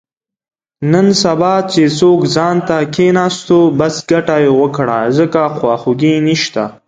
نن 0.91 1.07
سبا 1.23 1.53
چې 1.71 1.83
څوک 1.99 2.19
ځانته 2.35 2.77
کېناستو، 2.95 3.59
بس 3.79 3.95
ګټه 4.11 4.35
یې 4.43 4.51
وکړه، 4.61 4.99
ځکه 5.17 5.39
خواخوږی 5.57 6.13
نشته. 6.27 6.63